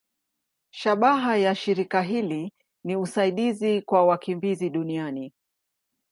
Shabaha 0.71 1.37
ya 1.37 1.55
shirika 1.55 2.01
hili 2.01 2.53
ni 2.83 2.95
usaidizi 2.95 3.81
kwa 3.81 4.05
wakimbizi 4.05 4.69
duniani. 4.69 5.33